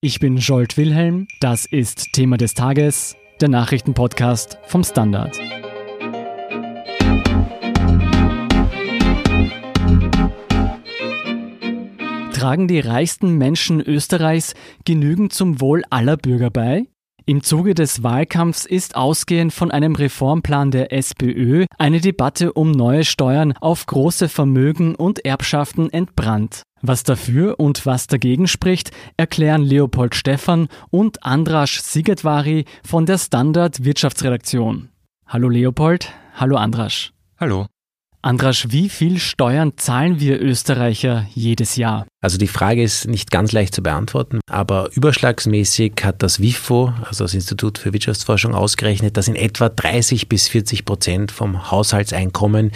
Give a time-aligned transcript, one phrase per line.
[0.00, 5.36] Ich bin Jolt Wilhelm, das ist Thema des Tages, der Nachrichtenpodcast vom Standard.
[12.32, 16.84] Tragen die reichsten Menschen Österreichs genügend zum Wohl aller Bürger bei?
[17.28, 23.04] Im Zuge des Wahlkampfs ist ausgehend von einem Reformplan der SPÖ eine Debatte um neue
[23.04, 26.62] Steuern auf große Vermögen und Erbschaften entbrannt.
[26.80, 33.84] Was dafür und was dagegen spricht, erklären Leopold Stephan und Andrasch Sigetvari von der Standard
[33.84, 34.88] Wirtschaftsredaktion.
[35.26, 37.12] Hallo Leopold, hallo Andrasch.
[37.38, 37.66] Hallo.
[38.22, 42.06] Andrasch, wie viel Steuern zahlen wir Österreicher jedes Jahr?
[42.20, 47.22] Also die Frage ist nicht ganz leicht zu beantworten, aber überschlagsmäßig hat das WIFO, also
[47.22, 52.72] das Institut für Wirtschaftsforschung, ausgerechnet, dass in etwa 30 bis 40 Prozent vom Haushaltseinkommen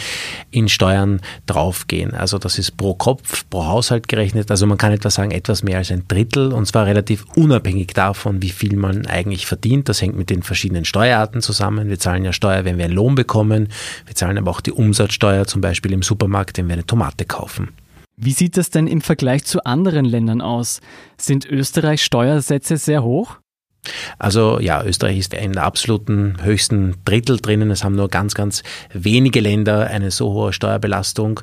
[0.53, 2.15] in Steuern draufgehen.
[2.15, 4.49] Also das ist pro Kopf, pro Haushalt gerechnet.
[4.49, 8.43] Also man kann etwa sagen, etwas mehr als ein Drittel und zwar relativ unabhängig davon,
[8.43, 9.89] wie viel man eigentlich verdient.
[9.89, 11.89] Das hängt mit den verschiedenen Steuerarten zusammen.
[11.89, 13.71] Wir zahlen ja Steuer, wenn wir einen Lohn bekommen.
[14.06, 17.71] Wir zahlen aber auch die Umsatzsteuer, zum Beispiel im Supermarkt, wenn wir eine Tomate kaufen.
[18.17, 20.81] Wie sieht das denn im Vergleich zu anderen Ländern aus?
[21.17, 23.39] Sind Österreichs Steuersätze sehr hoch?
[24.19, 27.71] Also ja, Österreich ist in der absoluten höchsten Drittel drinnen.
[27.71, 31.41] Es haben nur ganz, ganz wenige Länder eine so hohe Steuerbelastung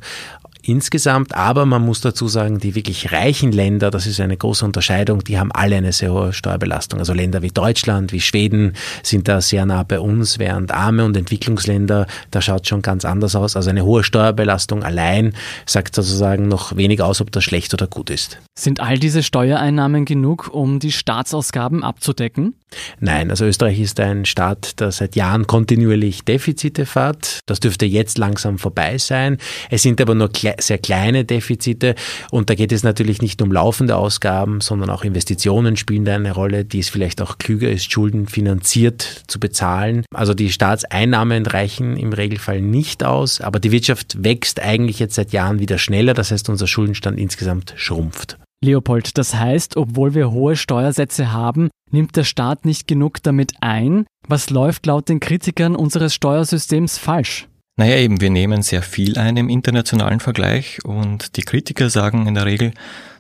[0.62, 5.24] insgesamt, aber man muss dazu sagen, die wirklich reichen Länder, das ist eine große Unterscheidung,
[5.24, 7.00] die haben alle eine sehr hohe Steuerbelastung.
[7.00, 11.16] Also Länder wie Deutschland, wie Schweden sind da sehr nah bei uns, während arme und
[11.16, 13.56] Entwicklungsländer, da schaut schon ganz anders aus.
[13.56, 15.34] Also eine hohe Steuerbelastung allein
[15.66, 18.40] sagt sozusagen noch wenig aus, ob das schlecht oder gut ist.
[18.58, 22.56] Sind all diese Steuereinnahmen genug, um die Staatsausgaben abzudecken?
[23.00, 27.40] Nein, also Österreich ist ein Staat, der seit Jahren kontinuierlich Defizite fährt.
[27.46, 29.38] Das dürfte jetzt langsam vorbei sein.
[29.70, 31.96] Es sind aber nur sehr kleine Defizite
[32.32, 36.32] und da geht es natürlich nicht um laufende Ausgaben, sondern auch Investitionen spielen da eine
[36.32, 40.04] Rolle, die es vielleicht auch klüger ist, Schulden finanziert zu bezahlen.
[40.14, 45.32] Also die Staatseinnahmen reichen im Regelfall nicht aus, aber die Wirtschaft wächst eigentlich jetzt seit
[45.32, 46.14] Jahren wieder schneller.
[46.14, 48.38] Das heißt, unser Schuldenstand insgesamt schrumpft.
[48.62, 54.06] Leopold, das heißt, obwohl wir hohe Steuersätze haben, nimmt der Staat nicht genug damit ein?
[54.28, 57.48] Was läuft laut den Kritikern unseres Steuersystems falsch?
[57.78, 62.36] Naja, eben, wir nehmen sehr viel ein im internationalen Vergleich und die Kritiker sagen in
[62.36, 62.74] der Regel,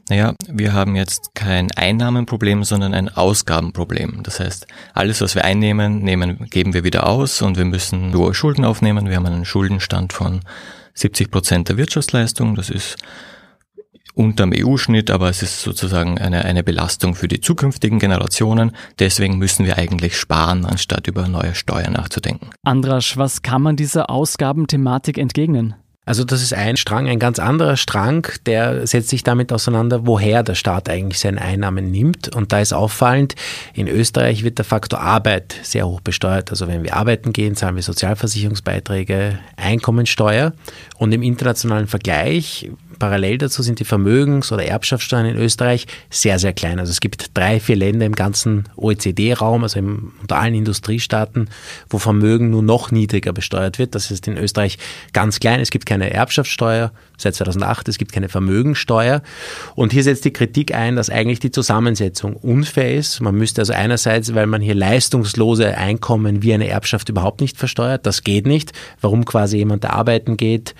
[0.09, 4.21] naja, wir haben jetzt kein Einnahmenproblem, sondern ein Ausgabenproblem.
[4.23, 8.33] Das heißt, alles, was wir einnehmen, nehmen, geben wir wieder aus und wir müssen hohe
[8.33, 9.07] Schulden aufnehmen.
[9.07, 10.41] Wir haben einen Schuldenstand von
[10.95, 12.55] 70 Prozent der Wirtschaftsleistung.
[12.55, 12.97] Das ist
[14.19, 18.71] unterm EU-Schnitt, aber es ist sozusagen eine, eine Belastung für die zukünftigen Generationen.
[18.99, 22.49] Deswegen müssen wir eigentlich sparen, anstatt über neue Steuern nachzudenken.
[22.63, 25.75] Andrasch, was kann man dieser Ausgabenthematik entgegnen?
[26.09, 30.41] Also das ist ein Strang, ein ganz anderer Strang, der setzt sich damit auseinander, woher
[30.41, 32.35] der Staat eigentlich seine Einnahmen nimmt.
[32.35, 33.35] Und da ist auffallend,
[33.75, 36.49] in Österreich wird der Faktor Arbeit sehr hoch besteuert.
[36.49, 40.53] Also wenn wir arbeiten gehen, zahlen wir Sozialversicherungsbeiträge, Einkommensteuer.
[40.97, 46.53] Und im internationalen Vergleich Parallel dazu sind die Vermögens- oder Erbschaftssteuern in Österreich sehr, sehr
[46.53, 46.79] klein.
[46.79, 51.49] Also es gibt drei, vier Länder im ganzen OECD-Raum, also im, unter allen Industriestaaten,
[51.89, 53.95] wo Vermögen nur noch niedriger besteuert wird.
[53.95, 54.77] Das ist in Österreich
[55.13, 55.61] ganz klein.
[55.61, 59.21] Es gibt keine Erbschaftssteuer seit 2008, es gibt keine Vermögensteuer.
[59.75, 63.19] Und hier setzt die Kritik ein, dass eigentlich die Zusammensetzung unfair ist.
[63.19, 68.05] Man müsste also einerseits, weil man hier leistungslose Einkommen wie eine Erbschaft überhaupt nicht versteuert,
[68.05, 68.71] das geht nicht.
[69.01, 70.75] Warum quasi jemand, der arbeiten geht,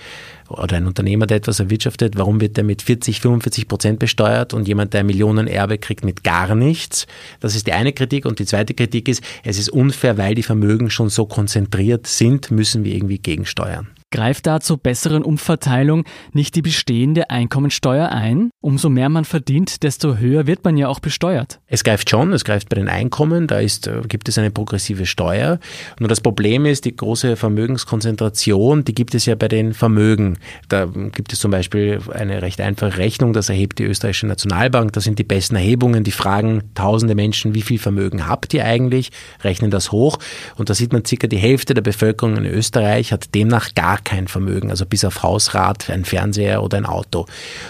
[0.49, 4.67] oder ein Unternehmer, der etwas erwirtschaftet, warum wird der mit 40, 45 Prozent besteuert und
[4.67, 7.07] jemand, der Millionenerbe kriegt, mit gar nichts?
[7.39, 8.25] Das ist die eine Kritik.
[8.25, 12.51] Und die zweite Kritik ist, es ist unfair, weil die Vermögen schon so konzentriert sind,
[12.51, 13.87] müssen wir irgendwie gegensteuern.
[14.11, 16.03] Greift da zur besseren Umverteilung
[16.33, 18.49] nicht die bestehende Einkommensteuer ein?
[18.59, 21.59] Umso mehr man verdient, desto höher wird man ja auch besteuert.
[21.67, 25.05] Es greift schon, es greift bei den Einkommen, da ist, äh, gibt es eine progressive
[25.05, 25.59] Steuer.
[25.99, 30.39] Nur das Problem ist, die große Vermögenskonzentration, die gibt es ja bei den Vermögen.
[30.69, 35.03] Da gibt es zum Beispiel eine recht einfache Rechnung, das erhebt die österreichische Nationalbank, das
[35.03, 39.11] sind die besten Erhebungen, die fragen tausende Menschen, wie viel Vermögen habt ihr eigentlich,
[39.43, 40.17] rechnen das hoch
[40.55, 44.27] und da sieht man circa die Hälfte der Bevölkerung in Österreich hat demnach gar kein
[44.27, 47.25] Vermögen, also bis auf Hausrat, ein Fernseher oder ein Auto.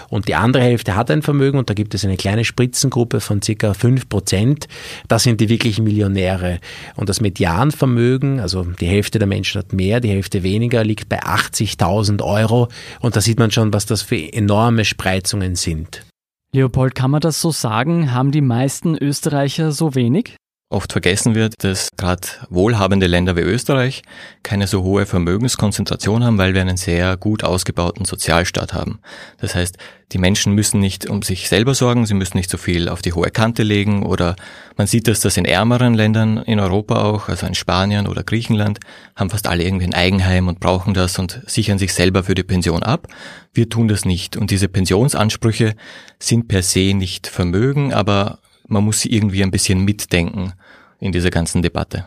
[0.08, 3.42] Und die andere Hälfte hat ein Vermögen und da gibt es eine kleine Spritzengruppe von
[3.42, 4.68] circa 5 Prozent.
[5.08, 6.60] Das sind die wirklichen Millionäre.
[6.96, 11.22] Und das Medianvermögen, also die Hälfte der Menschen hat mehr, die Hälfte weniger, liegt bei
[11.22, 12.68] 80.000 Euro.
[13.00, 16.04] Und da sieht man schon, was das für enorme Spreizungen sind.
[16.52, 18.12] Leopold, kann man das so sagen?
[18.12, 20.34] Haben die meisten Österreicher so wenig?
[20.70, 24.02] Oft vergessen wird, dass gerade wohlhabende Länder wie Österreich
[24.44, 29.00] keine so hohe Vermögenskonzentration haben, weil wir einen sehr gut ausgebauten Sozialstaat haben.
[29.38, 29.76] Das heißt,
[30.12, 33.12] die Menschen müssen nicht um sich selber sorgen, sie müssen nicht so viel auf die
[33.12, 34.36] hohe Kante legen oder
[34.76, 38.78] man sieht, dass das in ärmeren Ländern in Europa auch, also in Spanien oder Griechenland,
[39.16, 42.44] haben fast alle irgendwie ein Eigenheim und brauchen das und sichern sich selber für die
[42.44, 43.08] Pension ab.
[43.52, 45.74] Wir tun das nicht und diese Pensionsansprüche
[46.20, 48.38] sind per se nicht Vermögen, aber
[48.68, 50.52] man muss sie irgendwie ein bisschen mitdenken
[51.00, 52.06] in dieser ganzen Debatte.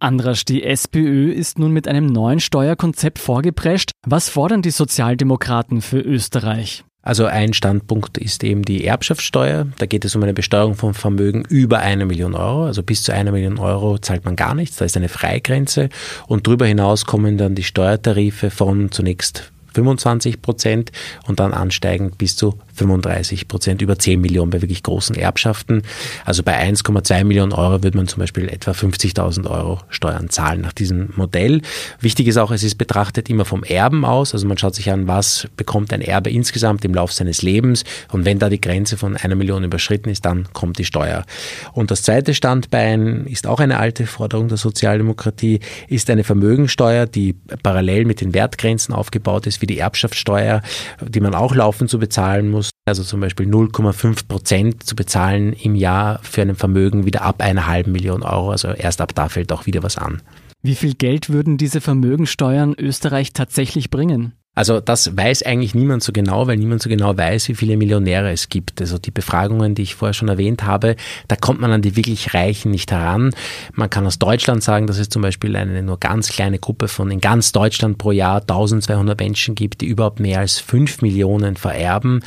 [0.00, 3.92] Andrasch, die SPÖ ist nun mit einem neuen Steuerkonzept vorgeprescht.
[4.04, 6.84] Was fordern die Sozialdemokraten für Österreich?
[7.04, 9.66] Also ein Standpunkt ist eben die Erbschaftssteuer.
[9.78, 12.64] Da geht es um eine Besteuerung von Vermögen über eine Million Euro.
[12.64, 14.76] Also bis zu einer Million Euro zahlt man gar nichts.
[14.76, 15.88] Da ist eine Freigrenze.
[16.28, 20.92] Und darüber hinaus kommen dann die Steuertarife von zunächst 25 Prozent
[21.26, 25.82] und dann ansteigend bis zu 35 Prozent über 10 Millionen bei wirklich großen Erbschaften.
[26.24, 30.72] Also bei 1,2 Millionen Euro wird man zum Beispiel etwa 50.000 Euro Steuern zahlen nach
[30.72, 31.62] diesem Modell.
[32.00, 34.32] Wichtig ist auch, es ist betrachtet immer vom Erben aus.
[34.32, 37.84] Also man schaut sich an, was bekommt ein Erbe insgesamt im Laufe seines Lebens.
[38.10, 41.24] Und wenn da die Grenze von einer Million überschritten ist, dann kommt die Steuer.
[41.72, 47.34] Und das zweite Standbein ist auch eine alte Forderung der Sozialdemokratie, ist eine Vermögensteuer, die
[47.62, 50.62] parallel mit den Wertgrenzen aufgebaut ist, wie die Erbschaftssteuer,
[51.00, 55.76] die man auch laufend zu bezahlen muss also zum Beispiel 0,5 Prozent zu bezahlen im
[55.76, 58.50] Jahr für ein Vermögen wieder ab einer halben Million Euro.
[58.50, 60.20] Also erst ab da fällt auch wieder was an.
[60.62, 64.32] Wie viel Geld würden diese Vermögensteuern Österreich tatsächlich bringen?
[64.54, 68.30] Also das weiß eigentlich niemand so genau, weil niemand so genau weiß, wie viele Millionäre
[68.32, 68.82] es gibt.
[68.82, 70.96] Also die Befragungen, die ich vorher schon erwähnt habe,
[71.26, 73.34] da kommt man an die wirklich Reichen nicht heran.
[73.72, 77.10] Man kann aus Deutschland sagen, dass es zum Beispiel eine nur ganz kleine Gruppe von
[77.10, 82.20] in ganz Deutschland pro Jahr 1200 Menschen gibt, die überhaupt mehr als 5 Millionen vererben.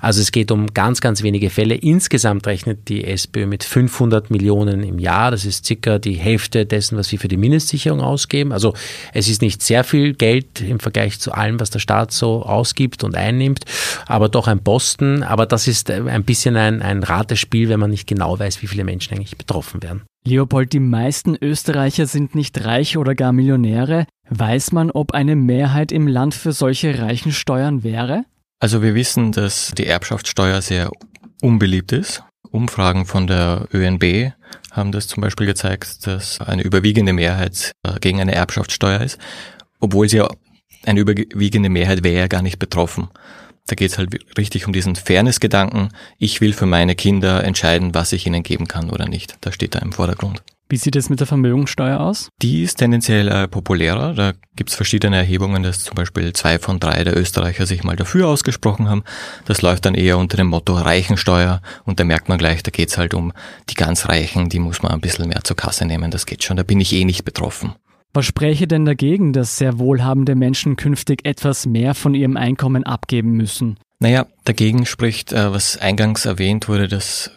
[0.00, 1.74] Also es geht um ganz, ganz wenige Fälle.
[1.74, 5.32] Insgesamt rechnet die SPÖ mit 500 Millionen im Jahr.
[5.32, 8.52] Das ist circa die Hälfte dessen, was wir für die Mindestsicherung ausgeben.
[8.52, 8.72] Also
[9.12, 13.04] es ist nicht sehr viel Geld im Vergleich zu allem, was der Staat so ausgibt
[13.04, 13.64] und einnimmt,
[14.06, 15.22] aber doch ein Posten.
[15.22, 18.66] Aber das ist äh, ein bisschen ein, ein Ratespiel, wenn man nicht genau weiß, wie
[18.66, 20.02] viele Menschen eigentlich betroffen werden.
[20.24, 24.06] Leopold, die meisten Österreicher sind nicht reich oder gar Millionäre.
[24.30, 28.24] Weiß man, ob eine Mehrheit im Land für solche reichen Steuern wäre?
[28.60, 30.90] Also wir wissen, dass die Erbschaftssteuer sehr
[31.42, 32.22] unbeliebt ist.
[32.52, 34.32] Umfragen von der ÖNB
[34.70, 39.18] haben das zum Beispiel gezeigt, dass eine überwiegende Mehrheit äh, gegen eine Erbschaftssteuer ist,
[39.80, 40.22] obwohl sie
[40.84, 43.08] eine überwiegende Mehrheit wäre ja gar nicht betroffen.
[43.66, 45.90] Da geht es halt richtig um diesen Fairness-Gedanken.
[46.18, 49.36] Ich will für meine Kinder entscheiden, was ich ihnen geben kann oder nicht.
[49.40, 50.42] Da steht da im Vordergrund.
[50.72, 52.30] Wie sieht es mit der Vermögensteuer aus?
[52.40, 54.14] Die ist tendenziell äh, populärer.
[54.14, 57.94] Da gibt es verschiedene Erhebungen, dass zum Beispiel zwei von drei der Österreicher sich mal
[57.94, 59.04] dafür ausgesprochen haben.
[59.44, 62.88] Das läuft dann eher unter dem Motto Reichensteuer und da merkt man gleich, da geht
[62.88, 63.34] es halt um
[63.68, 66.10] die ganz Reichen, die muss man ein bisschen mehr zur Kasse nehmen.
[66.10, 67.74] Das geht schon, da bin ich eh nicht betroffen.
[68.14, 73.32] Was spräche denn dagegen, dass sehr wohlhabende Menschen künftig etwas mehr von ihrem Einkommen abgeben
[73.32, 73.78] müssen?
[74.00, 77.30] Naja, dagegen spricht, äh, was eingangs erwähnt wurde, dass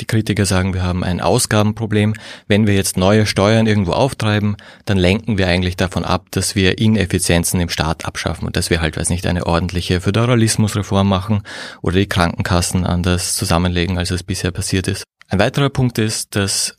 [0.00, 2.14] die Kritiker sagen, wir haben ein Ausgabenproblem.
[2.48, 6.78] Wenn wir jetzt neue Steuern irgendwo auftreiben, dann lenken wir eigentlich davon ab, dass wir
[6.78, 11.42] Ineffizienzen im Staat abschaffen und dass wir halt, weiß nicht, eine ordentliche Föderalismusreform machen
[11.82, 15.04] oder die Krankenkassen anders zusammenlegen, als es bisher passiert ist.
[15.28, 16.76] Ein weiterer Punkt ist, dass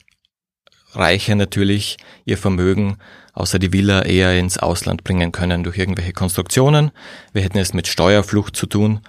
[0.95, 2.97] Reiche natürlich ihr Vermögen
[3.33, 6.91] außer die Villa eher ins Ausland bringen können durch irgendwelche Konstruktionen.
[7.33, 9.01] Wir hätten es mit Steuerflucht zu tun.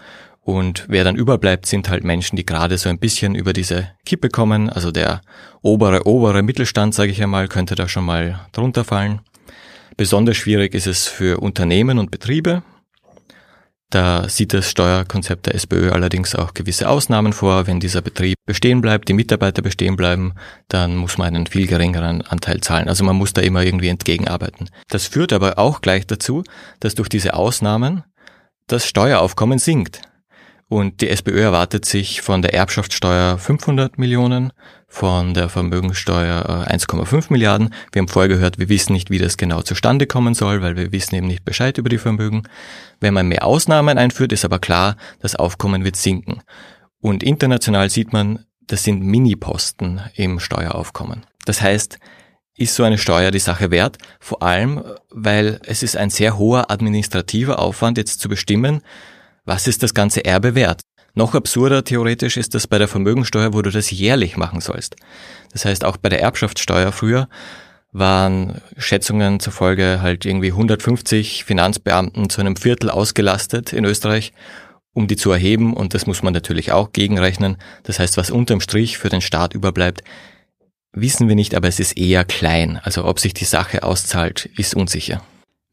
[0.42, 4.28] Und wer dann überbleibt, sind halt Menschen, die gerade so ein bisschen über diese Kippe
[4.28, 4.68] kommen.
[4.68, 5.22] Also der
[5.62, 9.20] obere, obere Mittelstand, sage ich einmal, könnte da schon mal drunter fallen.
[9.96, 12.62] Besonders schwierig ist es für Unternehmen und Betriebe,
[13.94, 17.68] da sieht das Steuerkonzept der SPÖ allerdings auch gewisse Ausnahmen vor.
[17.68, 20.34] Wenn dieser Betrieb bestehen bleibt, die Mitarbeiter bestehen bleiben,
[20.66, 22.88] dann muss man einen viel geringeren Anteil zahlen.
[22.88, 24.68] Also man muss da immer irgendwie entgegenarbeiten.
[24.88, 26.42] Das führt aber auch gleich dazu,
[26.80, 28.02] dass durch diese Ausnahmen
[28.66, 30.02] das Steueraufkommen sinkt.
[30.74, 34.52] Und die SPÖ erwartet sich von der Erbschaftssteuer 500 Millionen,
[34.88, 37.72] von der Vermögenssteuer 1,5 äh, Milliarden.
[37.92, 40.90] Wir haben vorher gehört, wir wissen nicht, wie das genau zustande kommen soll, weil wir
[40.90, 42.42] wissen eben nicht Bescheid über die Vermögen.
[42.98, 46.42] Wenn man mehr Ausnahmen einführt, ist aber klar, das Aufkommen wird sinken.
[47.00, 51.24] Und international sieht man, das sind Mini-Posten im Steueraufkommen.
[51.44, 52.00] Das heißt,
[52.56, 53.98] ist so eine Steuer die Sache wert?
[54.18, 58.82] Vor allem, weil es ist ein sehr hoher administrativer Aufwand, jetzt zu bestimmen,
[59.44, 60.80] was ist das ganze Erbe wert?
[61.14, 64.96] Noch absurder theoretisch ist das bei der Vermögensteuer, wo du das jährlich machen sollst.
[65.52, 67.28] Das heißt, auch bei der Erbschaftssteuer früher
[67.92, 74.32] waren Schätzungen zufolge halt irgendwie 150 Finanzbeamten zu einem Viertel ausgelastet in Österreich,
[74.92, 77.56] um die zu erheben und das muss man natürlich auch gegenrechnen.
[77.84, 80.02] Das heißt, was unterm Strich für den Staat überbleibt,
[80.92, 82.80] wissen wir nicht, aber es ist eher klein.
[82.82, 85.22] Also ob sich die Sache auszahlt, ist unsicher.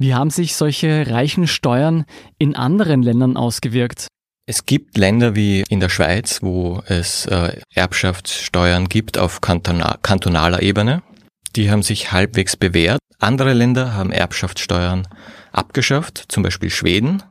[0.02, 2.06] Wie haben sich solche reichen Steuern
[2.40, 4.08] in anderen Ländern ausgewirkt?
[4.48, 10.64] Es gibt Länder wie in der Schweiz, wo es äh, Erbschaftssteuern gibt auf kantona kantonaler
[10.64, 11.04] Ebene.
[11.56, 12.98] Die haben sich halbwegs bewährt.
[13.20, 15.08] Andere Länder haben Erbschaftssteuern
[15.52, 17.22] abgeschafft, zum Beispiel Schweden.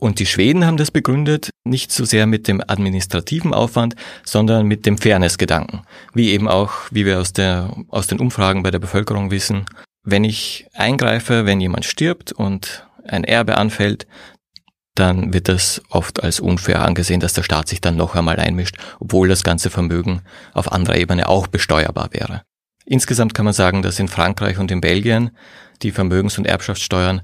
[0.00, 3.94] Und die Schweden haben das begründet nicht so sehr mit dem administrativen Aufwand,
[4.24, 5.82] sondern mit dem Fairness-Gedanken.
[6.14, 9.66] Wie eben auch, wie wir aus, der, aus den Umfragen bei der Bevölkerung wissen,
[10.04, 14.06] wenn ich eingreife, wenn jemand stirbt und ein Erbe anfällt,
[14.94, 18.76] dann wird das oft als unfair angesehen, dass der Staat sich dann noch einmal einmischt,
[19.00, 22.42] obwohl das ganze Vermögen auf anderer Ebene auch besteuerbar wäre.
[22.86, 25.30] Insgesamt kann man sagen, dass in Frankreich und in Belgien
[25.82, 27.22] die Vermögens- und Erbschaftssteuern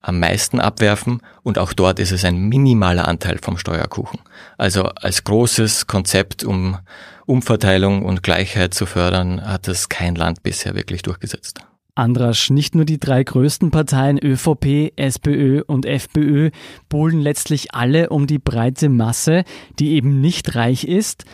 [0.00, 4.20] am meisten abwerfen und auch dort ist es ein minimaler Anteil vom Steuerkuchen.
[4.56, 6.78] Also als großes Konzept, um
[7.26, 11.60] Umverteilung und Gleichheit zu fördern, hat es kein Land bisher wirklich durchgesetzt.
[11.94, 16.50] Andrasch, nicht nur die drei größten Parteien ÖVP, SPÖ und FPÖ
[16.88, 19.44] buhlen letztlich alle um die breite Masse,
[19.78, 21.24] die eben nicht reich ist.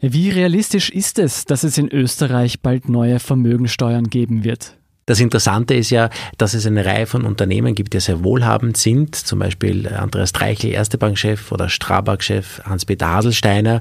[0.00, 4.79] Wie realistisch ist es, dass es in Österreich bald neue Vermögensteuern geben wird?
[5.10, 9.16] Das Interessante ist ja, dass es eine Reihe von Unternehmen gibt, die sehr wohlhabend sind,
[9.16, 13.80] zum Beispiel Andreas Treichel, Erste Bankchef oder Strabag-Chef Hans-Peter Haselsteiner,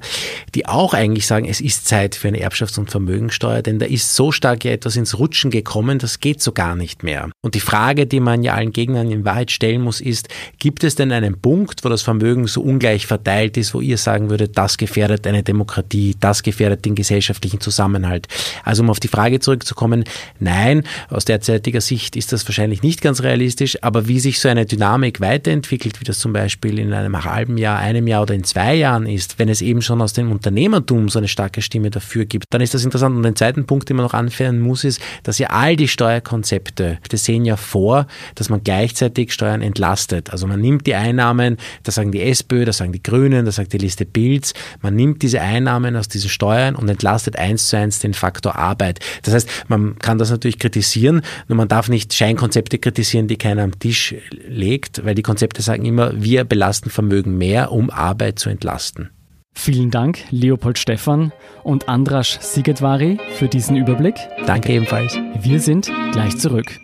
[0.55, 4.15] die auch eigentlich sagen, es ist Zeit für eine Erbschafts- und Vermögensteuer, denn da ist
[4.15, 7.29] so stark ja etwas ins Rutschen gekommen, das geht so gar nicht mehr.
[7.41, 10.95] Und die Frage, die man ja allen Gegnern in Wahrheit stellen muss, ist, gibt es
[10.95, 14.79] denn einen Punkt, wo das Vermögen so ungleich verteilt ist, wo ihr sagen würdet, das
[14.79, 18.27] gefährdet eine Demokratie, das gefährdet den gesellschaftlichen Zusammenhalt?
[18.63, 20.05] Also um auf die Frage zurückzukommen,
[20.39, 20.81] nein,
[21.19, 25.19] aus derzeitiger Sicht ist das wahrscheinlich nicht ganz realistisch, aber wie sich so eine Dynamik
[25.19, 29.05] weiterentwickelt, wie das zum Beispiel in einem halben Jahr, einem Jahr oder in zwei Jahren
[29.05, 32.61] ist, wenn es eben schon aus dem Unternehmertum so eine starke Stimme dafür gibt, dann
[32.61, 33.17] ist das interessant.
[33.17, 36.99] Und den zweiten Punkt, den man noch anführen muss, ist, dass ja all die Steuerkonzepte,
[37.11, 40.29] die sehen ja vor, dass man gleichzeitig Steuern entlastet.
[40.29, 43.73] Also man nimmt die Einnahmen, das sagen die SPÖ, das sagen die Grünen, das sagt
[43.73, 47.99] die Liste Bilds, man nimmt diese Einnahmen aus diesen Steuern und entlastet eins zu eins
[47.99, 49.01] den Faktor Arbeit.
[49.23, 51.21] Das heißt, man kann das natürlich kritisieren, kritisieren.
[51.47, 55.85] Nur man darf nicht Scheinkonzepte kritisieren, die keiner am Tisch legt, weil die Konzepte sagen
[55.85, 59.09] immer, wir belasten Vermögen mehr, um Arbeit zu entlasten.
[59.53, 64.15] Vielen Dank, Leopold Stephan und Andras Sigetvari, für diesen Überblick.
[64.45, 65.17] Danke ebenfalls.
[65.41, 66.79] Wir sind gleich zurück.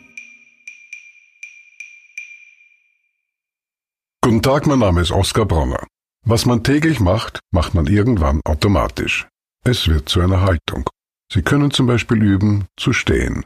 [4.22, 5.86] Guten Tag, mein Name ist Oskar Bronner.
[6.25, 9.27] Was man täglich macht, macht man irgendwann automatisch.
[9.63, 10.89] Es wird zu einer Haltung.
[11.32, 13.44] Sie können zum Beispiel üben, zu stehen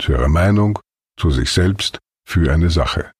[0.00, 0.78] zu ihrer Meinung,
[1.16, 3.10] zu sich selbst, für eine Sache.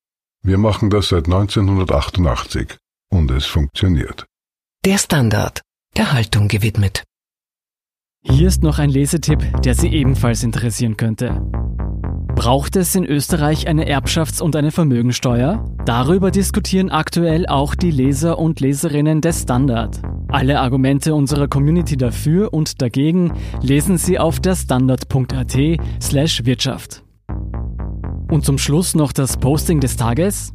[0.43, 2.77] Wir machen das seit 1988
[3.11, 4.27] und es funktioniert.
[4.85, 5.63] Der Standard,
[5.97, 7.05] der Haltung gewidmet.
[8.23, 11.41] Hier ist noch ein Lesetipp, der Sie ebenfalls interessieren könnte.
[12.35, 15.75] Braucht es in Österreich eine Erbschafts- und eine Vermögensteuer?
[15.85, 20.01] Darüber diskutieren aktuell auch die Leser und Leserinnen des Standard.
[20.29, 23.33] Alle Argumente unserer Community dafür und dagegen
[23.63, 25.57] lesen Sie auf der standard.at
[26.01, 27.03] slash Wirtschaft.
[28.31, 30.53] Und zum Schluss noch das Posting des Tages.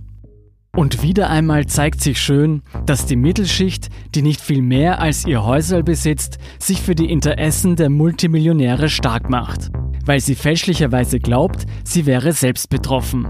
[0.75, 5.43] Und wieder einmal zeigt sich schön, dass die Mittelschicht, die nicht viel mehr als ihr
[5.43, 9.71] Häusel besitzt, sich für die Interessen der Multimillionäre stark macht
[10.05, 13.27] weil sie fälschlicherweise glaubt, sie wäre selbst betroffen,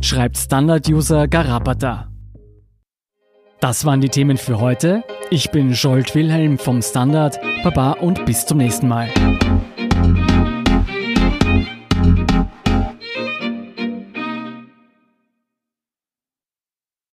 [0.00, 2.13] schreibt Standard-User Garapata.
[3.60, 5.02] Das waren die Themen für heute.
[5.30, 7.40] Ich bin Scholt Wilhelm vom Standard.
[7.62, 9.08] Baba und bis zum nächsten Mal.